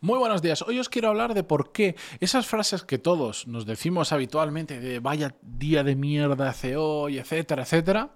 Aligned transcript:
Muy 0.00 0.20
buenos 0.20 0.42
días. 0.42 0.62
Hoy 0.62 0.78
os 0.78 0.88
quiero 0.88 1.08
hablar 1.08 1.34
de 1.34 1.42
por 1.42 1.72
qué 1.72 1.96
esas 2.20 2.46
frases 2.46 2.84
que 2.84 2.98
todos 2.98 3.48
nos 3.48 3.66
decimos 3.66 4.12
habitualmente 4.12 4.78
de 4.78 5.00
vaya 5.00 5.34
día 5.42 5.82
de 5.82 5.96
mierda 5.96 6.50
hace 6.50 6.76
hoy, 6.76 7.18
etcétera, 7.18 7.62
etcétera, 7.62 8.10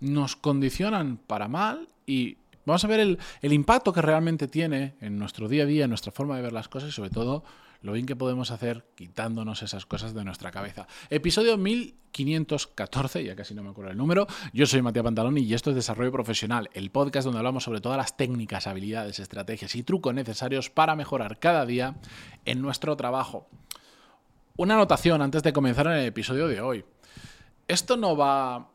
nos 0.00 0.36
condicionan 0.36 1.18
para 1.18 1.48
mal 1.48 1.90
y 2.06 2.38
vamos 2.64 2.84
a 2.84 2.88
ver 2.88 3.00
el, 3.00 3.52
impacto 3.52 3.92
que 3.92 4.02
realmente 4.02 4.48
tiene 4.48 4.94
en 5.00 5.18
nuestro 5.18 5.48
día 5.48 5.64
a 5.64 5.66
día, 5.66 5.84
en 5.84 5.90
nuestra 5.90 6.12
forma 6.12 6.36
de 6.36 6.42
ver 6.42 6.52
las 6.52 6.68
cosas 6.68 6.90
y 6.90 6.92
sobre 6.92 7.10
todo 7.10 7.44
lo 7.82 7.92
bien 7.92 8.06
que 8.06 8.16
podemos 8.16 8.50
hacer 8.50 8.86
quitándonos 8.94 9.62
esas 9.62 9.84
cosas 9.84 10.14
de 10.14 10.24
nuestra 10.24 10.50
cabeza. 10.50 10.86
Episodio 11.10 11.58
1514, 11.58 13.24
ya 13.24 13.36
casi 13.36 13.54
no 13.54 13.62
me 13.62 13.70
acuerdo 13.70 13.90
el 13.90 13.98
número. 13.98 14.26
Yo 14.54 14.64
soy 14.64 14.80
Matías 14.80 15.04
Pantaloni 15.04 15.42
y 15.42 15.52
esto 15.52 15.68
es 15.68 15.76
Desarrollo 15.76 16.10
Profesional, 16.10 16.70
el 16.72 16.90
podcast 16.90 17.26
donde 17.26 17.38
hablamos 17.38 17.64
sobre 17.64 17.82
todas 17.82 17.98
las 17.98 18.16
técnicas, 18.16 18.66
habilidades, 18.66 19.18
estrategias 19.18 19.74
y 19.74 19.82
trucos 19.82 20.14
necesarios 20.14 20.70
para 20.70 20.96
mejorar 20.96 21.38
cada 21.38 21.66
día 21.66 21.96
en 22.46 22.62
nuestro 22.62 22.96
trabajo. 22.96 23.48
Una 24.56 24.74
anotación 24.74 25.20
antes 25.20 25.42
de 25.42 25.52
comenzar 25.52 25.86
en 25.88 25.94
el 25.94 26.06
episodio 26.06 26.48
de 26.48 26.62
hoy. 26.62 26.84
Esto 27.68 27.98
no 27.98 28.16
va 28.16 28.70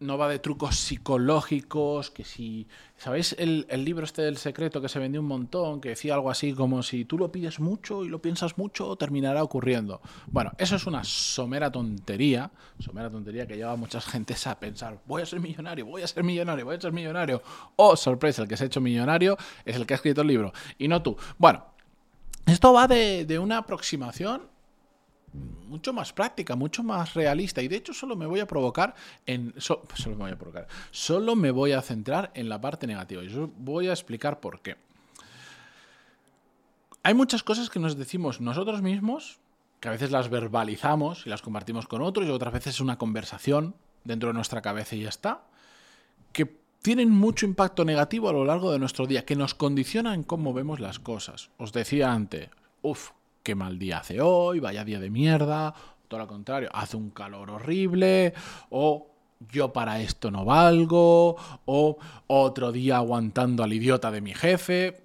no 0.00 0.18
va 0.18 0.28
de 0.28 0.38
trucos 0.38 0.76
psicológicos, 0.76 2.10
que 2.10 2.24
si, 2.24 2.66
¿sabéis 2.96 3.34
el, 3.38 3.66
libro 3.84 4.04
este 4.04 4.22
del 4.22 4.36
secreto 4.36 4.80
que 4.80 4.88
se 4.88 4.98
vendió 4.98 5.20
un 5.20 5.26
montón, 5.26 5.80
que 5.80 5.90
decía 5.90 6.14
algo 6.14 6.30
así 6.30 6.52
como 6.52 6.82
si 6.82 7.04
tú 7.04 7.16
lo 7.16 7.30
pides 7.30 7.60
mucho 7.60 8.04
y 8.04 8.08
lo 8.08 8.20
piensas 8.20 8.58
mucho, 8.58 8.96
terminará 8.96 9.42
ocurriendo? 9.42 10.00
Bueno, 10.26 10.52
eso 10.58 10.76
es 10.76 10.86
una 10.86 11.04
somera 11.04 11.70
tontería, 11.70 12.50
somera 12.78 13.08
tontería 13.08 13.46
que 13.46 13.56
lleva 13.56 13.72
a 13.72 13.76
muchas 13.76 14.04
gentes 14.04 14.46
a 14.46 14.58
pensar, 14.58 14.98
voy 15.06 15.22
a 15.22 15.26
ser 15.26 15.40
millonario, 15.40 15.86
voy 15.86 16.02
a 16.02 16.06
ser 16.06 16.24
millonario, 16.24 16.64
voy 16.64 16.76
a 16.76 16.80
ser 16.80 16.92
millonario. 16.92 17.42
Oh, 17.76 17.96
sorpresa, 17.96 18.42
el 18.42 18.48
que 18.48 18.56
se 18.56 18.64
ha 18.64 18.66
hecho 18.66 18.80
millonario 18.80 19.36
es 19.64 19.76
el 19.76 19.86
que 19.86 19.94
ha 19.94 19.96
escrito 19.96 20.22
el 20.22 20.28
libro, 20.28 20.52
y 20.76 20.88
no 20.88 21.02
tú. 21.02 21.16
Bueno, 21.38 21.64
esto 22.46 22.72
va 22.72 22.88
de, 22.88 23.24
de 23.24 23.38
una 23.38 23.58
aproximación 23.58 24.53
mucho 25.68 25.92
más 25.92 26.12
práctica, 26.12 26.56
mucho 26.56 26.82
más 26.82 27.14
realista. 27.14 27.60
Y 27.62 27.68
de 27.68 27.76
hecho 27.76 27.92
solo 27.92 28.16
me 28.16 28.26
voy 28.26 28.40
a 28.40 28.46
provocar 28.46 28.94
en... 29.26 29.54
solo 29.58 29.82
me 30.06 30.14
voy 30.16 30.30
a 30.30 30.38
provocar. 30.38 30.68
Solo 30.90 31.36
me 31.36 31.50
voy 31.50 31.72
a 31.72 31.82
centrar 31.82 32.30
en 32.34 32.48
la 32.48 32.60
parte 32.60 32.86
negativa. 32.86 33.22
Y 33.22 33.28
os 33.28 33.50
voy 33.58 33.88
a 33.88 33.92
explicar 33.92 34.40
por 34.40 34.60
qué. 34.60 34.76
Hay 37.02 37.12
muchas 37.12 37.42
cosas 37.42 37.68
que 37.68 37.80
nos 37.80 37.98
decimos 37.98 38.40
nosotros 38.40 38.80
mismos, 38.80 39.38
que 39.80 39.88
a 39.88 39.90
veces 39.90 40.10
las 40.10 40.30
verbalizamos 40.30 41.26
y 41.26 41.28
las 41.28 41.42
compartimos 41.42 41.86
con 41.86 42.00
otros, 42.00 42.26
y 42.26 42.30
otras 42.30 42.54
veces 42.54 42.76
es 42.76 42.80
una 42.80 42.96
conversación 42.96 43.74
dentro 44.04 44.28
de 44.28 44.34
nuestra 44.34 44.62
cabeza 44.62 44.96
y 44.96 45.02
ya 45.02 45.10
está, 45.10 45.42
que 46.32 46.58
tienen 46.80 47.10
mucho 47.10 47.44
impacto 47.44 47.84
negativo 47.84 48.30
a 48.30 48.32
lo 48.32 48.46
largo 48.46 48.72
de 48.72 48.78
nuestro 48.78 49.06
día, 49.06 49.26
que 49.26 49.36
nos 49.36 49.54
condicionan 49.54 50.22
cómo 50.22 50.54
vemos 50.54 50.80
las 50.80 50.98
cosas. 50.98 51.50
Os 51.58 51.72
decía 51.72 52.12
antes, 52.12 52.48
uff, 52.80 53.10
qué 53.44 53.54
mal 53.54 53.78
día 53.78 53.98
hace 53.98 54.20
hoy, 54.22 54.58
vaya 54.58 54.84
día 54.84 54.98
de 54.98 55.10
mierda, 55.10 55.74
todo 56.08 56.20
lo 56.20 56.26
contrario, 56.26 56.70
hace 56.72 56.96
un 56.96 57.10
calor 57.10 57.50
horrible, 57.50 58.32
o 58.70 59.06
yo 59.52 59.72
para 59.72 60.00
esto 60.00 60.30
no 60.30 60.46
valgo, 60.46 61.36
o 61.66 61.98
otro 62.26 62.72
día 62.72 62.96
aguantando 62.96 63.62
al 63.62 63.72
idiota 63.74 64.10
de 64.10 64.22
mi 64.22 64.32
jefe 64.34 65.03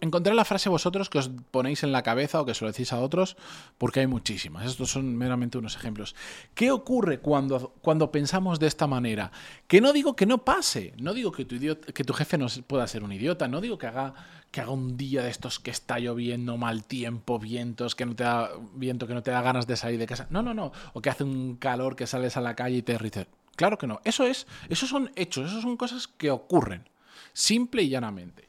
encontré 0.00 0.34
la 0.34 0.44
frase 0.44 0.68
vosotros 0.68 1.08
que 1.08 1.18
os 1.18 1.30
ponéis 1.50 1.82
en 1.82 1.92
la 1.92 2.02
cabeza 2.02 2.40
o 2.40 2.46
que 2.46 2.54
se 2.54 2.64
lo 2.64 2.70
decís 2.70 2.92
a 2.92 3.00
otros, 3.00 3.36
porque 3.78 4.00
hay 4.00 4.06
muchísimas. 4.06 4.66
Estos 4.66 4.90
son 4.90 5.16
meramente 5.16 5.58
unos 5.58 5.76
ejemplos. 5.76 6.14
¿Qué 6.54 6.70
ocurre 6.70 7.20
cuando, 7.20 7.74
cuando 7.80 8.12
pensamos 8.12 8.60
de 8.60 8.66
esta 8.66 8.86
manera? 8.86 9.32
Que 9.66 9.80
no 9.80 9.92
digo 9.92 10.14
que 10.16 10.26
no 10.26 10.44
pase, 10.44 10.92
no 10.98 11.14
digo 11.14 11.32
que 11.32 11.44
tu, 11.44 11.56
que 11.58 12.04
tu 12.04 12.12
jefe 12.12 12.38
no 12.38 12.46
pueda 12.66 12.86
ser 12.86 13.04
un 13.04 13.12
idiota, 13.12 13.48
no 13.48 13.60
digo 13.60 13.78
que 13.78 13.86
haga, 13.86 14.14
que 14.50 14.60
haga 14.60 14.70
un 14.70 14.96
día 14.96 15.22
de 15.22 15.30
estos 15.30 15.58
que 15.58 15.70
está 15.70 15.98
lloviendo, 15.98 16.56
mal 16.56 16.84
tiempo, 16.84 17.38
vientos, 17.38 17.94
que 17.94 18.06
no 18.06 18.14
te 18.14 18.24
da 18.24 18.50
viento, 18.74 19.06
que 19.06 19.14
no 19.14 19.22
te 19.22 19.30
da 19.30 19.42
ganas 19.42 19.66
de 19.66 19.76
salir 19.76 19.98
de 19.98 20.06
casa. 20.06 20.26
No, 20.30 20.42
no, 20.42 20.54
no. 20.54 20.72
O 20.92 21.00
que 21.00 21.10
hace 21.10 21.24
un 21.24 21.56
calor 21.56 21.96
que 21.96 22.06
sales 22.06 22.36
a 22.36 22.40
la 22.40 22.54
calle 22.54 22.76
y 22.76 22.82
te 22.82 22.92
derrites. 22.92 23.26
Claro 23.56 23.78
que 23.78 23.86
no. 23.86 24.00
Eso 24.04 24.24
es, 24.24 24.46
esos 24.68 24.88
son 24.88 25.10
hechos, 25.16 25.50
eso 25.50 25.60
son 25.60 25.76
cosas 25.76 26.08
que 26.08 26.30
ocurren. 26.30 26.88
Simple 27.32 27.82
y 27.82 27.88
llanamente. 27.88 28.48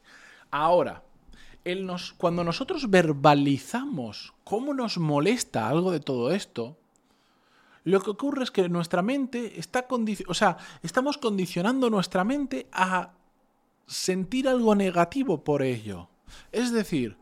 Ahora, 0.50 1.02
cuando 2.18 2.44
nosotros 2.44 2.90
verbalizamos 2.90 4.34
cómo 4.44 4.74
nos 4.74 4.98
molesta 4.98 5.68
algo 5.68 5.90
de 5.90 6.00
todo 6.00 6.30
esto, 6.32 6.76
lo 7.84 8.00
que 8.00 8.10
ocurre 8.10 8.44
es 8.44 8.50
que 8.50 8.68
nuestra 8.68 9.02
mente 9.02 9.58
está 9.58 9.86
o 10.26 10.34
sea, 10.34 10.58
estamos 10.82 11.18
condicionando 11.18 11.90
nuestra 11.90 12.24
mente 12.24 12.66
a 12.72 13.12
sentir 13.86 14.48
algo 14.48 14.74
negativo 14.74 15.42
por 15.42 15.62
ello. 15.62 16.08
Es 16.52 16.72
decir, 16.72 17.16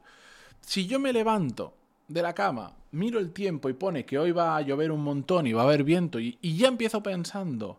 si 0.61 0.87
yo 0.87 0.99
me 0.99 1.13
levanto 1.13 1.75
de 2.09 2.23
la 2.23 2.35
cama, 2.35 2.75
miro 2.93 3.19
el 3.19 3.33
tiempo 3.33 3.69
y 3.69 3.75
pone 3.75 4.05
que 4.05 4.19
hoy 4.19 4.33
va 4.33 4.57
a 4.57 4.63
llover 4.63 4.91
un 4.91 5.03
montón 5.03 5.47
y 5.47 5.53
va 5.53 5.63
a 5.63 5.65
haber 5.65 5.85
viento 5.85 6.19
y 6.21 6.39
ya 6.43 6.69
empiezo 6.69 7.03
pensando, 7.03 7.79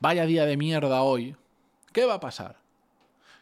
vaya 0.00 0.26
día 0.26 0.46
de 0.46 0.56
mierda 0.56 1.02
hoy, 1.02 1.36
¿qué 1.92 2.04
va 2.06 2.14
a 2.14 2.20
pasar? 2.20 2.59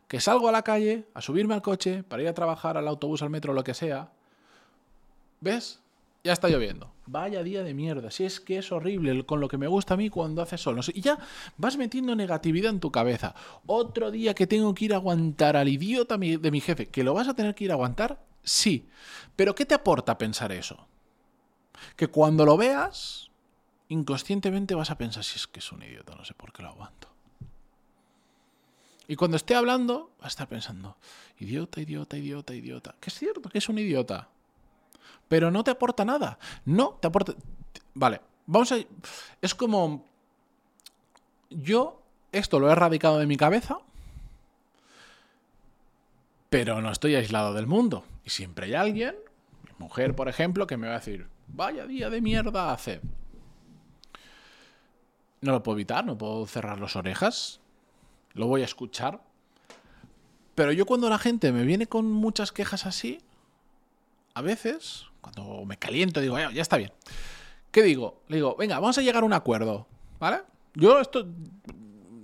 Que 0.09 0.21
salgo 0.21 0.49
a 0.49 0.53
la 0.53 0.63
calle 0.63 1.05
a 1.15 1.21
subirme 1.21 1.55
al 1.55 1.63
coche 1.63 2.03
para 2.03 2.23
ir 2.23 2.29
a 2.29 2.35
trabajar 2.35 2.77
al 2.77 2.89
autobús, 2.89 3.23
al 3.23 3.31
metro, 3.31 3.53
lo 3.53 3.63
que 3.63 3.75
sea. 3.75 4.11
¿Ves? 5.41 5.81
Ya 6.25 6.33
está 6.33 6.49
lloviendo. 6.49 6.91
Vaya 7.07 7.43
día 7.43 7.63
de 7.63 7.75
mierda. 7.75 8.11
Si 8.11 8.25
es 8.25 8.41
que 8.41 8.59
es 8.59 8.73
horrible 8.73 9.25
con 9.25 9.41
lo 9.41 9.49
que 9.49 9.57
me 9.57 9.69
gusta 9.69 9.95
a 9.95 9.97
mí 9.97 10.11
cuando 10.11 10.43
hace 10.43 10.59
sol. 10.59 10.81
y 10.93 11.01
ya 11.01 11.19
vas 11.57 11.77
metiendo 11.77 12.17
negatividad 12.17 12.73
en 12.73 12.81
tu 12.81 12.91
cabeza. 12.91 13.35
Otro 13.67 14.11
día 14.11 14.35
que 14.35 14.47
tengo 14.47 14.75
que 14.75 14.87
ir 14.87 14.95
a 14.95 14.97
aguantar 14.97 15.57
al 15.57 15.69
idiota 15.69 16.17
de 16.19 16.51
mi 16.51 16.61
jefe. 16.61 16.87
¿Que 16.87 17.05
lo 17.05 17.15
vas 17.15 17.29
a 17.29 17.35
tener 17.35 17.55
que 17.55 17.65
ir 17.65 17.71
a 17.71 17.75
aguantar? 17.75 18.19
Sí. 18.43 18.89
Pero 19.37 19.55
¿qué 19.55 19.65
te 19.65 19.75
aporta 19.75 20.19
pensar 20.19 20.53
eso? 20.53 20.89
Que 21.97 22.09
cuando 22.09 22.45
lo 22.45 22.57
veas, 22.57 23.31
inconscientemente 23.89 24.75
vas 24.75 24.91
a 24.91 24.99
pensar 24.99 25.23
si 25.23 25.37
es 25.37 25.47
que 25.47 25.61
es 25.61 25.71
un 25.71 25.83
idiota, 25.83 26.15
no 26.15 26.25
sé 26.25 26.35
por 26.35 26.53
qué 26.53 26.63
lo 26.63 26.71
aguanto. 26.71 27.09
Y 29.11 29.17
cuando 29.17 29.39
esté 29.39 29.55
hablando, 29.55 30.11
va 30.21 30.27
a 30.27 30.29
estar 30.29 30.47
pensando, 30.47 30.99
idiota, 31.39 31.81
idiota, 31.81 32.19
idiota, 32.19 32.55
idiota. 32.55 32.95
Que 33.01 33.09
es 33.09 33.19
cierto 33.19 33.49
que 33.49 33.57
es 33.57 33.69
un 33.71 33.79
idiota. 33.79 34.29
Pero 35.29 35.51
no 35.51 35.65
te 35.65 35.71
aporta 35.71 36.05
nada. 36.05 36.39
No 36.67 36.99
te 37.01 37.09
aporta... 37.09 37.33
Vale, 37.95 38.21
vamos 38.47 38.71
a... 38.71 38.77
Es 39.41 39.55
como... 39.55 40.07
Yo 41.49 42.03
esto 42.33 42.61
lo 42.61 42.69
he 42.69 42.73
erradicado 42.73 43.19
de 43.19 43.27
mi 43.27 43.39
cabeza, 43.39 43.79
pero 46.51 46.83
no 46.83 46.91
estoy 46.91 47.15
aislado 47.15 47.55
del 47.55 47.67
mundo. 47.67 48.05
Y 48.25 48.31
siempre 48.31 48.67
hay 48.67 48.75
alguien, 48.75 49.17
mi 49.67 49.73
mujer 49.79 50.15
por 50.15 50.29
ejemplo, 50.29 50.67
que 50.67 50.77
me 50.77 50.89
va 50.89 50.97
a 50.97 50.99
decir, 50.99 51.27
vaya 51.47 51.87
día 51.87 52.11
de 52.11 52.21
mierda 52.21 52.75
hace. 52.75 53.01
No 55.41 55.53
lo 55.53 55.63
puedo 55.63 55.79
evitar, 55.79 56.05
no 56.05 56.19
puedo 56.19 56.47
cerrar 56.47 56.79
las 56.79 56.97
orejas 56.97 57.61
lo 58.34 58.47
voy 58.47 58.62
a 58.62 58.65
escuchar. 58.65 59.21
Pero 60.55 60.72
yo 60.72 60.87
cuando 60.87 61.09
la 61.09 61.19
gente 61.19 61.53
me 61.53 61.65
viene 61.65 61.87
con 61.87 62.11
muchas 62.11 62.53
quejas 62.53 62.87
así, 62.87 63.21
a 64.34 64.43
veces, 64.43 65.06
cuando 65.21 65.65
me 65.65 65.77
caliento, 65.77 66.21
digo, 66.21 66.38
ya, 66.38 66.62
está 66.62 66.77
bien. 66.77 66.93
¿Qué 67.71 67.83
digo? 67.83 68.22
Le 68.28 68.37
digo, 68.37 68.56
venga, 68.56 68.78
vamos 68.78 68.99
a 68.99 69.03
llegar 69.03 69.22
a 69.22 69.27
un 69.27 69.33
acuerdo, 69.33 69.87
¿vale? 70.19 70.38
Yo 70.75 71.00
esto, 71.00 71.27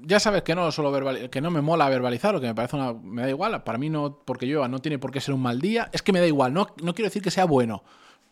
ya 0.02 0.20
sabes 0.20 0.42
que 0.42 0.54
no 0.54 0.70
solo 0.72 1.30
que 1.30 1.40
no 1.40 1.50
me 1.50 1.60
mola 1.60 1.88
verbalizar, 1.88 2.34
lo 2.34 2.40
que 2.40 2.46
me 2.46 2.54
parece 2.54 2.76
una, 2.76 2.92
me 2.92 3.22
da 3.22 3.30
igual, 3.30 3.62
para 3.64 3.78
mí 3.78 3.90
no, 3.90 4.18
porque 4.24 4.46
yo 4.46 4.66
no 4.68 4.78
tiene 4.80 4.98
por 4.98 5.10
qué 5.10 5.20
ser 5.20 5.34
un 5.34 5.42
mal 5.42 5.60
día, 5.60 5.88
es 5.92 6.02
que 6.02 6.12
me 6.12 6.20
da 6.20 6.26
igual, 6.26 6.52
no, 6.52 6.68
no 6.82 6.94
quiero 6.94 7.08
decir 7.08 7.22
que 7.22 7.30
sea 7.30 7.44
bueno, 7.44 7.82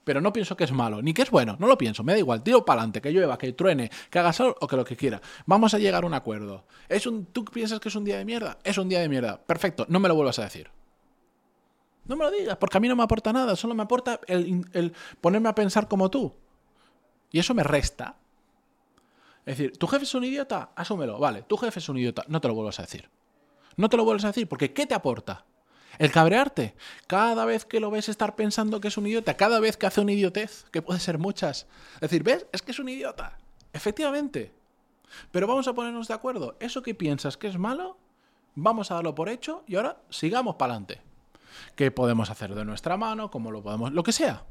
pero 0.04 0.20
no 0.20 0.32
pienso 0.32 0.56
que 0.56 0.64
es 0.64 0.72
malo, 0.72 1.02
ni 1.02 1.14
que 1.14 1.22
es 1.22 1.30
bueno, 1.30 1.56
no 1.58 1.66
lo 1.66 1.78
pienso, 1.78 2.02
me 2.02 2.12
da 2.12 2.18
igual, 2.18 2.42
tiro 2.42 2.64
para 2.64 2.80
adelante, 2.80 3.00
que 3.00 3.10
llueva, 3.10 3.38
que 3.38 3.52
truene, 3.52 3.90
que 4.10 4.18
haga 4.18 4.32
sol 4.32 4.56
o 4.60 4.66
que 4.66 4.76
lo 4.76 4.84
que 4.84 4.96
quiera. 4.96 5.20
Vamos 5.46 5.74
a 5.74 5.78
llegar 5.78 6.04
a 6.04 6.06
un 6.06 6.14
acuerdo. 6.14 6.64
¿Es 6.88 7.06
un, 7.06 7.26
¿Tú 7.26 7.44
piensas 7.44 7.80
que 7.80 7.88
es 7.88 7.94
un 7.94 8.04
día 8.04 8.18
de 8.18 8.24
mierda? 8.24 8.58
Es 8.64 8.78
un 8.78 8.88
día 8.88 9.00
de 9.00 9.08
mierda. 9.08 9.40
Perfecto, 9.40 9.86
no 9.88 10.00
me 10.00 10.08
lo 10.08 10.14
vuelvas 10.14 10.38
a 10.38 10.44
decir. 10.44 10.70
No 12.04 12.16
me 12.16 12.24
lo 12.24 12.30
digas, 12.30 12.56
porque 12.56 12.78
a 12.78 12.80
mí 12.80 12.88
no 12.88 12.96
me 12.96 13.04
aporta 13.04 13.32
nada, 13.32 13.54
solo 13.54 13.74
me 13.74 13.84
aporta 13.84 14.20
el, 14.26 14.66
el 14.72 14.92
ponerme 15.20 15.48
a 15.48 15.54
pensar 15.54 15.86
como 15.86 16.10
tú. 16.10 16.34
Y 17.30 17.38
eso 17.38 17.54
me 17.54 17.62
resta. 17.62 18.16
Es 19.46 19.58
decir, 19.58 19.76
¿tu 19.76 19.86
jefe 19.86 20.04
es 20.04 20.14
un 20.14 20.24
idiota? 20.24 20.70
Asúmelo, 20.74 21.18
vale, 21.18 21.42
tu 21.42 21.56
jefe 21.56 21.78
es 21.78 21.88
un 21.88 21.98
idiota, 21.98 22.24
no 22.28 22.40
te 22.40 22.48
lo 22.48 22.54
vuelvas 22.54 22.78
a 22.80 22.82
decir. 22.82 23.08
No 23.76 23.88
te 23.88 23.96
lo 23.96 24.04
vuelvas 24.04 24.24
a 24.24 24.28
decir, 24.28 24.48
porque 24.48 24.72
¿qué 24.72 24.86
te 24.86 24.94
aporta? 24.94 25.46
El 25.98 26.10
cabrearte. 26.10 26.74
Cada 27.06 27.44
vez 27.44 27.64
que 27.64 27.80
lo 27.80 27.90
ves 27.90 28.08
estar 28.08 28.34
pensando 28.34 28.80
que 28.80 28.88
es 28.88 28.96
un 28.96 29.06
idiota, 29.06 29.36
cada 29.36 29.60
vez 29.60 29.76
que 29.76 29.86
hace 29.86 30.00
una 30.00 30.12
idiotez, 30.12 30.64
que 30.70 30.82
puede 30.82 31.00
ser 31.00 31.18
muchas. 31.18 31.66
Es 31.96 32.00
decir, 32.02 32.22
¿ves? 32.22 32.46
Es 32.52 32.62
que 32.62 32.72
es 32.72 32.78
un 32.78 32.88
idiota. 32.88 33.38
Efectivamente. 33.72 34.52
Pero 35.30 35.46
vamos 35.46 35.68
a 35.68 35.74
ponernos 35.74 36.08
de 36.08 36.14
acuerdo. 36.14 36.56
Eso 36.60 36.82
que 36.82 36.94
piensas 36.94 37.36
que 37.36 37.48
es 37.48 37.58
malo, 37.58 37.96
vamos 38.54 38.90
a 38.90 38.94
darlo 38.94 39.14
por 39.14 39.28
hecho 39.28 39.64
y 39.66 39.76
ahora 39.76 39.98
sigamos 40.10 40.56
para 40.56 40.72
adelante. 40.72 41.00
¿Qué 41.76 41.90
podemos 41.90 42.30
hacer 42.30 42.54
de 42.54 42.64
nuestra 42.64 42.96
mano? 42.96 43.30
¿Cómo 43.30 43.50
lo 43.50 43.62
podemos? 43.62 43.92
Lo 43.92 44.02
que 44.02 44.12
sea. 44.12 44.44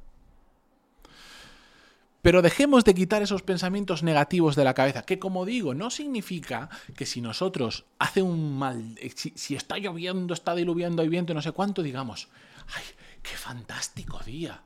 Pero 2.22 2.42
dejemos 2.42 2.84
de 2.84 2.94
quitar 2.94 3.22
esos 3.22 3.42
pensamientos 3.42 4.04
negativos 4.04 4.56
de 4.56 4.64
la 4.64 4.74
cabeza, 4.74 5.04
que 5.04 5.18
como 5.18 5.46
digo, 5.46 5.74
no 5.74 5.90
significa 5.90 6.70
que 6.96 7.06
si 7.06 7.20
nosotros 7.20 7.86
hace 7.98 8.22
un 8.22 8.58
mal, 8.58 8.96
eh, 9.00 9.12
si, 9.16 9.56
está 9.56 9.78
lloviendo, 9.78 10.34
está 10.34 10.54
diluviando, 10.54 11.02
hay 11.02 11.10
viento, 11.10 11.34
no 11.34 11.42
sé 11.42 11.52
cuánto, 11.52 11.82
digamos, 11.82 12.28
¡ay, 12.76 12.84
qué 13.24 13.36
fantástico 13.36 14.20
día! 14.24 14.62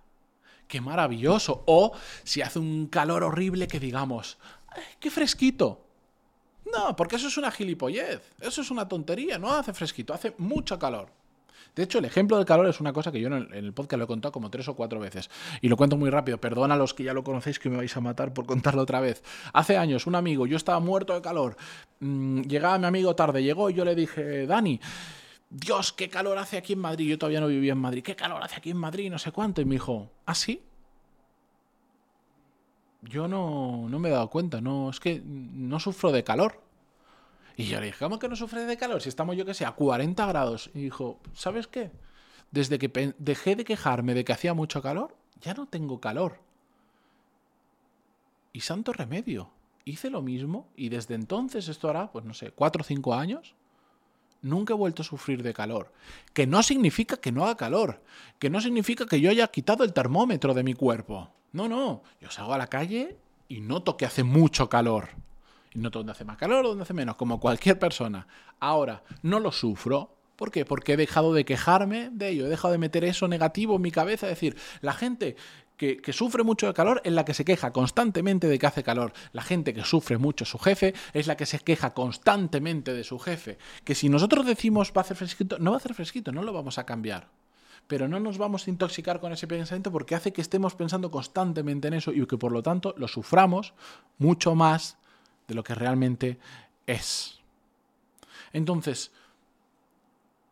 ¡Qué 0.68 0.82
maravilloso! 0.82 1.64
O 1.68 1.94
si 2.24 2.42
hace 2.42 2.60
un 2.60 2.88
calor 2.88 3.24
horrible, 3.24 3.68
que 3.68 3.80
digamos, 3.80 4.38
¡ay, 4.68 4.84
qué 5.00 5.10
fresquito! 5.10 5.86
No, 6.74 6.96
porque 6.96 7.16
eso 7.16 7.28
es 7.28 7.38
una 7.38 7.52
gilipollez, 7.52 8.34
eso 8.42 8.62
es 8.62 8.72
una 8.72 8.88
tontería, 8.88 9.38
no 9.38 9.54
hace 9.54 9.74
fresquito, 9.74 10.14
hace 10.14 10.34
mucho 10.40 10.78
calor. 10.78 11.10
De 11.76 11.84
hecho, 11.84 12.00
el 12.00 12.06
ejemplo 12.06 12.38
del 12.38 12.46
calor 12.46 12.68
es 12.68 12.80
una 12.80 12.94
cosa 12.94 13.12
que 13.12 13.20
yo 13.20 13.28
en 13.28 13.54
el 13.54 13.74
podcast 13.74 13.98
lo 14.00 14.06
he 14.06 14.08
contado 14.08 14.32
como 14.32 14.50
tres 14.50 14.68
o 14.68 14.76
cuatro 14.76 15.00
veces. 15.00 15.30
Y 15.62 15.68
lo 15.68 15.78
cuento 15.78 15.98
muy 15.98 16.10
rápido. 16.10 16.40
Perdona 16.40 16.76
a 16.76 16.78
los 16.78 16.94
que 16.94 17.04
ya 17.04 17.14
lo 17.14 17.24
conocéis 17.24 17.60
que 17.60 17.70
me 17.70 17.78
vais 17.78 17.96
a 17.96 18.02
matar 18.02 18.34
por 18.34 18.46
contarlo 18.46 18.82
otra 18.82 19.00
vez. 19.00 19.24
Hace 19.54 19.78
años, 19.78 20.08
un 20.08 20.16
amigo, 20.16 20.48
yo 20.48 20.58
estaba 20.58 20.80
muerto 20.80 21.14
de 21.14 21.22
calor. 21.22 21.58
Mm, 22.00 22.42
llegaba 22.42 22.78
mi 22.78 22.86
amigo 22.86 23.16
tarde, 23.16 23.44
llegó 23.44 23.70
y 23.70 23.74
yo 23.74 23.86
le 23.86 23.96
dije, 23.96 24.48
Dani, 24.48 24.80
Dios, 25.50 25.94
qué 25.94 26.10
calor 26.10 26.38
hace 26.38 26.58
aquí 26.58 26.74
en 26.74 26.80
Madrid. 26.80 27.10
Yo 27.10 27.18
todavía 27.18 27.42
no 27.42 27.48
vivía 27.48 27.74
en 27.74 27.80
Madrid. 27.80 28.04
¿Qué 28.04 28.16
calor 28.16 28.42
hace 28.44 28.56
aquí 28.56 28.72
en 28.72 28.78
Madrid? 28.78 29.10
No 29.10 29.20
sé 29.20 29.32
cuánto. 29.32 29.62
Y 29.62 29.66
me 29.66 29.76
dijo, 29.76 30.12
¿ah, 30.26 30.36
sí? 30.36 30.62
Yo 33.02 33.28
no, 33.28 33.88
no 33.90 34.00
me 34.00 34.10
he 34.10 34.12
dado 34.12 34.30
cuenta. 34.30 34.62
No, 34.62 34.90
es 34.90 35.00
que 35.00 35.22
no 35.24 35.80
sufro 35.80 36.12
de 36.12 36.24
calor. 36.24 36.65
Y 37.58 37.66
yo 37.66 37.80
le 37.80 37.88
dije, 37.88 38.00
¿cómo 38.00 38.20
que 38.20 38.28
no 38.28 38.36
sufre 38.36 38.66
de 38.66 38.78
calor? 38.78 39.02
Si 39.02 39.10
estamos, 39.10 39.36
yo 39.38 39.46
que 39.46 39.54
sé, 39.54 39.66
a 39.66 39.72
40 39.72 40.26
grados. 40.26 40.70
Y 40.74 40.80
dijo, 40.82 41.20
¿sabes 41.34 41.68
qué? 41.68 41.92
Desde 42.52 42.78
que 42.78 43.14
dejé 43.18 43.56
de 43.56 43.64
quejarme 43.64 44.14
de 44.14 44.26
que 44.26 44.34
hacía 44.34 44.54
mucho 44.54 44.82
calor, 44.82 45.16
ya 45.42 45.54
no 45.54 45.68
tengo 45.68 46.00
calor. 46.00 46.40
Y 48.54 48.62
santo 48.62 48.94
remedio. 48.94 49.52
Hice 49.84 50.10
lo 50.10 50.22
mismo 50.22 50.68
y 50.76 50.90
desde 50.90 51.14
entonces, 51.14 51.68
esto 51.68 51.90
hará, 51.90 52.12
pues 52.12 52.26
no 52.26 52.34
sé, 52.34 52.52
4 52.52 52.82
o 52.82 52.84
5 52.84 53.14
años, 53.14 53.54
nunca 54.42 54.74
he 54.74 54.78
vuelto 54.78 55.04
a 55.04 55.06
sufrir 55.06 55.44
de 55.44 55.54
calor. 55.54 55.92
Que 56.34 56.48
no 56.48 56.64
significa 56.64 57.18
que 57.18 57.32
no 57.32 57.44
haga 57.44 57.56
calor. 57.56 58.02
Que 58.40 58.50
no 58.50 58.62
significa 58.62 59.06
que 59.06 59.22
yo 59.22 59.30
haya 59.30 59.48
quitado 59.48 59.84
el 59.84 59.94
termómetro 59.94 60.54
de 60.54 60.64
mi 60.64 60.74
cuerpo. 60.74 61.30
No, 61.52 61.68
no. 61.68 62.02
Yo 62.20 62.32
salgo 62.32 62.54
a 62.54 62.58
la 62.58 62.68
calle 62.68 63.18
y 63.48 63.62
noto 63.62 63.96
que 63.96 64.06
hace 64.06 64.24
mucho 64.24 64.70
calor. 64.70 65.10
Noto 65.76 66.00
dónde 66.00 66.14
hace 66.14 66.26
más 66.26 66.38
calor 66.38 66.66
dónde 66.66 66.84
hace 66.84 66.94
menos, 66.94 67.16
como 67.16 67.40
cualquier 67.40 67.78
persona. 67.78 68.28
Ahora, 68.60 69.04
no 69.22 69.40
lo 69.40 69.52
sufro. 69.52 70.16
¿Por 70.36 70.52
qué? 70.52 70.66
Porque 70.66 70.94
he 70.94 70.98
dejado 70.98 71.34
de 71.34 71.46
quejarme 71.46 72.10
de 72.12 72.30
ello, 72.30 72.46
he 72.46 72.50
dejado 72.50 72.72
de 72.72 72.78
meter 72.78 73.04
eso 73.06 73.28
negativo 73.28 73.76
en 73.76 73.82
mi 73.82 73.92
cabeza. 73.92 74.28
Es 74.28 74.32
decir, 74.32 74.58
la 74.82 74.94
gente 74.94 75.36
que, 75.78 75.98
que, 75.98 76.14
sufre 76.14 76.44
mucho 76.44 76.68
de 76.68 76.74
calor 76.74 77.02
es 77.06 77.14
la 77.14 77.24
que 77.24 77.34
se 77.34 77.46
queja 77.46 77.72
constantemente 77.72 78.48
de 78.48 78.60
que 78.60 78.68
hace 78.68 78.84
calor. 78.84 79.14
La 79.34 79.44
gente 79.44 79.74
que 79.74 79.84
sufre 79.84 80.18
mucho 80.18 80.46
su 80.46 80.58
jefe 80.58 80.94
es 81.14 81.28
la 81.28 81.38
que 81.38 81.46
se 81.46 81.60
queja 81.60 81.94
constantemente 81.94 82.94
de 82.94 83.04
su 83.04 83.20
jefe. 83.20 83.58
Que 83.84 83.96
si 83.96 84.10
nosotros 84.10 84.46
decimos 84.46 84.92
va 84.96 85.02
a 85.02 85.04
hacer 85.04 85.18
fresquito, 85.18 85.58
no 85.60 85.72
va 85.72 85.78
a 85.78 85.80
hacer 85.80 85.94
fresquito, 85.94 86.32
no 86.32 86.44
lo 86.44 86.54
vamos 86.54 86.78
a 86.78 86.86
cambiar. 86.86 87.30
Pero 87.88 88.08
no 88.08 88.20
nos 88.20 88.38
vamos 88.38 88.68
a 88.68 88.70
intoxicar 88.72 89.20
con 89.20 89.32
ese 89.32 89.48
pensamiento 89.48 89.92
porque 89.92 90.16
hace 90.16 90.34
que 90.34 90.42
estemos 90.42 90.76
pensando 90.76 91.12
constantemente 91.12 91.88
en 91.88 91.94
eso 91.94 92.12
y 92.12 92.26
que 92.26 92.38
por 92.38 92.52
lo 92.52 92.64
tanto 92.64 92.96
lo 92.98 93.08
suframos 93.08 93.74
mucho 94.18 94.56
más 94.56 94.98
de 95.48 95.56
lo 95.56 95.64
que 95.64 95.76
realmente 95.76 96.40
es. 96.88 97.40
Entonces, 98.54 99.12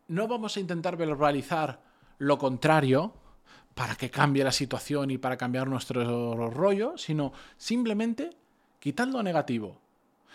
no 0.08 0.28
vamos 0.28 0.56
a 0.56 0.60
intentar 0.60 0.96
verbalizar 0.96 1.80
lo 2.18 2.38
contrario 2.38 3.14
para 3.74 3.96
que 3.96 4.10
cambie 4.10 4.44
la 4.44 4.52
situación 4.52 5.10
y 5.10 5.18
para 5.18 5.36
cambiar 5.36 5.68
nuestro 5.68 6.50
rollo, 6.50 6.96
sino 6.96 7.32
simplemente 7.56 8.30
quitad 8.78 9.08
lo 9.08 9.22
negativo. 9.22 9.80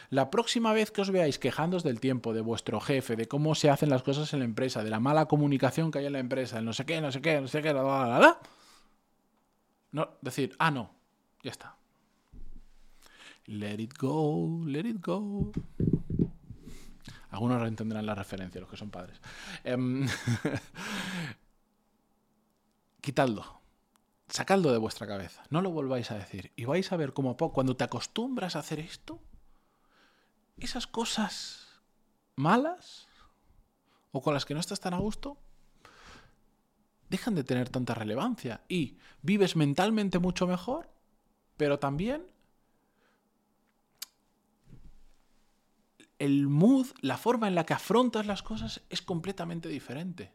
La 0.09 0.31
próxima 0.31 0.73
vez 0.73 0.91
que 0.91 1.01
os 1.01 1.11
veáis 1.11 1.37
quejándos 1.37 1.83
del 1.83 1.99
tiempo, 1.99 2.33
de 2.33 2.41
vuestro 2.41 2.79
jefe, 2.79 3.15
de 3.15 3.27
cómo 3.27 3.53
se 3.53 3.69
hacen 3.69 3.89
las 3.89 4.01
cosas 4.01 4.33
en 4.33 4.39
la 4.39 4.45
empresa, 4.45 4.83
de 4.83 4.89
la 4.89 4.99
mala 4.99 5.27
comunicación 5.27 5.91
que 5.91 5.99
hay 5.99 6.07
en 6.07 6.13
la 6.13 6.19
empresa, 6.19 6.57
el 6.57 6.65
no 6.65 6.73
sé 6.73 6.85
qué, 6.85 6.99
no 6.99 7.11
sé 7.11 7.21
qué, 7.21 7.39
no 7.39 7.47
sé 7.47 7.61
qué, 7.61 7.73
la, 7.73 7.83
la, 7.83 8.07
la, 8.07 8.39
la, 9.91 10.09
decir, 10.21 10.55
ah, 10.57 10.71
no, 10.71 10.89
ya 11.43 11.51
está. 11.51 11.78
Let 13.49 13.79
it 13.79 13.97
go, 13.97 14.61
let 14.63 14.81
it 14.81 15.03
go. 15.03 15.51
Algunos 17.31 17.67
entenderán 17.67 18.05
la 18.05 18.13
referencia, 18.13 18.61
los 18.61 18.69
que 18.69 18.77
son 18.77 18.91
padres. 18.91 19.19
Em, 19.63 20.05
quitadlo. 23.01 23.59
Sacadlo 24.27 24.71
de 24.71 24.77
vuestra 24.77 25.07
cabeza. 25.07 25.41
No 25.49 25.63
lo 25.63 25.71
volváis 25.71 26.11
a 26.11 26.17
decir. 26.19 26.51
Y 26.55 26.65
vais 26.65 26.91
a 26.91 26.97
ver 26.97 27.13
cómo 27.13 27.37
cuando 27.37 27.75
te 27.75 27.83
acostumbras 27.83 28.55
a 28.55 28.59
hacer 28.59 28.79
esto, 28.79 29.19
esas 30.59 30.85
cosas 30.85 31.81
malas 32.35 33.07
o 34.11 34.21
con 34.21 34.35
las 34.35 34.45
que 34.45 34.53
no 34.53 34.59
estás 34.59 34.79
tan 34.79 34.93
a 34.93 34.99
gusto, 34.99 35.39
dejan 37.09 37.33
de 37.33 37.43
tener 37.43 37.69
tanta 37.69 37.95
relevancia 37.95 38.61
y 38.69 38.99
vives 39.23 39.55
mentalmente 39.55 40.19
mucho 40.19 40.45
mejor, 40.45 40.91
pero 41.57 41.79
también 41.79 42.27
el 46.19 46.47
mood, 46.47 46.87
la 47.01 47.17
forma 47.17 47.47
en 47.47 47.55
la 47.55 47.65
que 47.65 47.73
afrontas 47.73 48.25
las 48.25 48.43
cosas 48.43 48.81
es 48.89 49.01
completamente 49.01 49.69
diferente. 49.69 50.33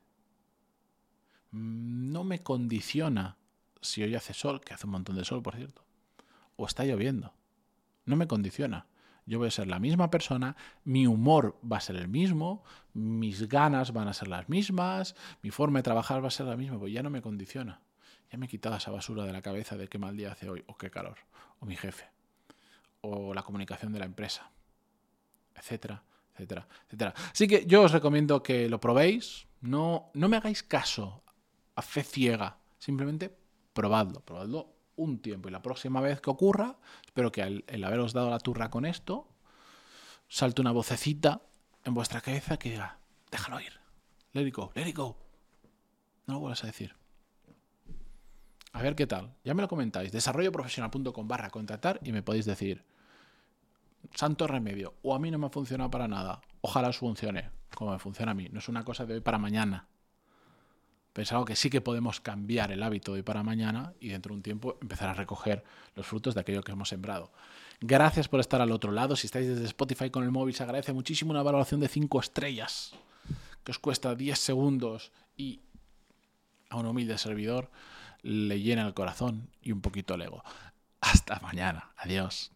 No 1.52 2.24
me 2.24 2.42
condiciona 2.42 3.36
si 3.80 4.02
hoy 4.02 4.14
hace 4.14 4.32
sol, 4.32 4.62
que 4.62 4.72
hace 4.72 4.86
un 4.86 4.92
montón 4.92 5.16
de 5.16 5.24
sol, 5.24 5.42
por 5.42 5.54
cierto, 5.54 5.84
o 6.56 6.66
está 6.66 6.84
lloviendo. 6.84 7.34
No 8.06 8.16
me 8.16 8.26
condiciona. 8.26 8.86
Yo 9.26 9.38
voy 9.38 9.48
a 9.48 9.50
ser 9.50 9.68
la 9.68 9.78
misma 9.78 10.10
persona, 10.10 10.56
mi 10.84 11.06
humor 11.06 11.58
va 11.70 11.78
a 11.78 11.80
ser 11.80 11.96
el 11.96 12.08
mismo, 12.08 12.62
mis 12.92 13.48
ganas 13.48 13.92
van 13.92 14.08
a 14.08 14.14
ser 14.14 14.28
las 14.28 14.48
mismas, 14.48 15.14
mi 15.42 15.50
forma 15.50 15.78
de 15.78 15.84
trabajar 15.84 16.22
va 16.22 16.28
a 16.28 16.30
ser 16.30 16.46
la 16.46 16.56
misma, 16.56 16.78
pues 16.78 16.92
ya 16.92 17.02
no 17.02 17.10
me 17.10 17.22
condiciona. 17.22 17.80
Ya 18.30 18.38
me 18.38 18.46
he 18.46 18.48
quitado 18.48 18.76
esa 18.76 18.90
basura 18.90 19.24
de 19.24 19.32
la 19.32 19.42
cabeza 19.42 19.76
de 19.76 19.88
qué 19.88 19.98
mal 19.98 20.16
día 20.16 20.32
hace 20.32 20.48
hoy, 20.48 20.64
o 20.66 20.76
qué 20.76 20.90
calor, 20.90 21.18
o 21.60 21.66
mi 21.66 21.76
jefe, 21.76 22.06
o 23.00 23.32
la 23.32 23.42
comunicación 23.42 23.92
de 23.92 23.98
la 23.98 24.06
empresa 24.06 24.50
etcétera, 25.54 26.02
etcétera, 26.32 26.66
etcétera. 26.86 27.14
Así 27.32 27.46
que 27.46 27.66
yo 27.66 27.82
os 27.82 27.92
recomiendo 27.92 28.42
que 28.42 28.68
lo 28.68 28.80
probéis, 28.80 29.46
no, 29.60 30.10
no 30.14 30.28
me 30.28 30.36
hagáis 30.36 30.62
caso 30.62 31.22
a 31.74 31.82
fe 31.82 32.02
ciega, 32.02 32.58
simplemente 32.78 33.36
probadlo, 33.72 34.20
probadlo 34.20 34.74
un 34.96 35.18
tiempo 35.18 35.48
y 35.48 35.52
la 35.52 35.62
próxima 35.62 36.00
vez 36.00 36.20
que 36.20 36.30
ocurra, 36.30 36.76
espero 37.04 37.32
que 37.32 37.42
el 37.66 37.84
haberos 37.84 38.12
dado 38.12 38.30
la 38.30 38.38
turra 38.38 38.70
con 38.70 38.84
esto, 38.84 39.28
salte 40.28 40.60
una 40.60 40.72
vocecita 40.72 41.42
en 41.84 41.94
vuestra 41.94 42.20
cabeza 42.20 42.58
que 42.58 42.70
diga, 42.70 42.98
déjalo 43.30 43.60
ir, 43.60 43.80
let 44.32 44.46
it 44.46 44.54
go, 44.54 44.72
let 44.74 44.88
it 44.88 44.96
go. 44.96 45.16
No 46.26 46.34
lo 46.34 46.40
vuelvas 46.40 46.64
a 46.64 46.68
decir. 46.68 46.94
A 48.72 48.82
ver 48.82 48.96
qué 48.96 49.06
tal. 49.06 49.34
Ya 49.44 49.54
me 49.54 49.62
lo 49.62 49.68
comentáis. 49.68 50.10
Desarrolloprofesional.com 50.10 51.28
barra 51.28 51.50
contratar 51.50 52.00
y 52.02 52.12
me 52.12 52.22
podéis 52.22 52.44
decir, 52.44 52.84
santo 54.14 54.46
remedio, 54.46 54.94
o 55.02 55.14
a 55.14 55.18
mí 55.18 55.30
no 55.30 55.38
me 55.38 55.46
ha 55.46 55.50
funcionado 55.50 55.90
para 55.90 56.08
nada, 56.08 56.40
ojalá 56.60 56.88
os 56.88 56.98
funcione, 56.98 57.50
como 57.74 57.92
me 57.92 57.98
funciona 57.98 58.32
a 58.32 58.34
mí, 58.34 58.48
no 58.50 58.58
es 58.58 58.68
una 58.68 58.84
cosa 58.84 59.04
de 59.06 59.14
hoy 59.14 59.20
para 59.20 59.38
mañana. 59.38 59.88
Pensaba 61.12 61.44
que 61.44 61.54
sí 61.54 61.70
que 61.70 61.80
podemos 61.80 62.20
cambiar 62.20 62.72
el 62.72 62.82
hábito 62.82 63.12
de 63.12 63.18
hoy 63.18 63.22
para 63.22 63.44
mañana 63.44 63.92
y 64.00 64.08
dentro 64.08 64.30
de 64.30 64.36
un 64.36 64.42
tiempo 64.42 64.78
empezar 64.82 65.08
a 65.08 65.14
recoger 65.14 65.62
los 65.94 66.06
frutos 66.06 66.34
de 66.34 66.40
aquello 66.40 66.62
que 66.62 66.72
hemos 66.72 66.88
sembrado. 66.88 67.30
Gracias 67.80 68.26
por 68.26 68.40
estar 68.40 68.60
al 68.60 68.72
otro 68.72 68.90
lado. 68.90 69.14
Si 69.14 69.28
estáis 69.28 69.46
desde 69.46 69.64
Spotify 69.64 70.10
con 70.10 70.24
el 70.24 70.32
móvil, 70.32 70.56
se 70.56 70.64
agradece 70.64 70.92
muchísimo 70.92 71.30
una 71.30 71.44
valoración 71.44 71.80
de 71.80 71.86
5 71.86 72.18
estrellas, 72.18 72.94
que 73.62 73.70
os 73.70 73.78
cuesta 73.78 74.16
10 74.16 74.36
segundos 74.36 75.12
y 75.36 75.60
a 76.68 76.78
un 76.78 76.86
humilde 76.86 77.16
servidor 77.16 77.70
le 78.22 78.60
llena 78.60 78.86
el 78.86 78.94
corazón 78.94 79.50
y 79.62 79.70
un 79.70 79.82
poquito 79.82 80.14
el 80.14 80.22
ego. 80.22 80.42
Hasta 81.00 81.38
mañana. 81.40 81.92
Adiós. 81.96 82.50